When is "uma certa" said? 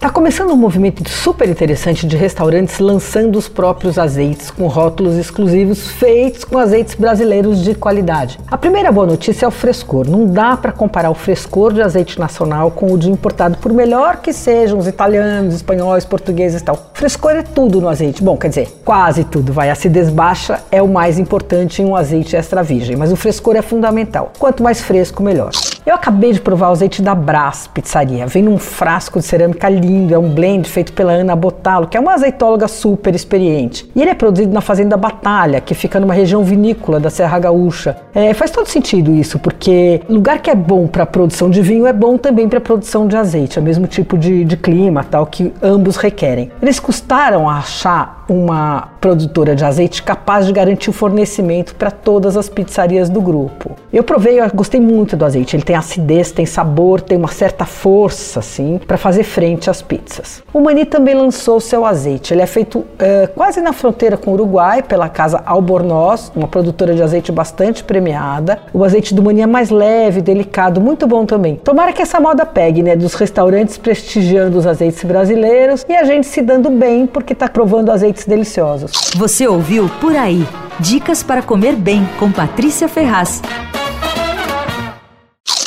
57.16-57.64